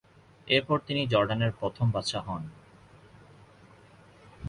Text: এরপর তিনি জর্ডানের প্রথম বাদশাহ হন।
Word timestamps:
এরপর 0.47 0.77
তিনি 0.79 1.01
জর্ডানের 1.07 1.51
প্রথম 1.51 1.87
বাদশাহ 1.91 2.25
হন। 2.27 2.43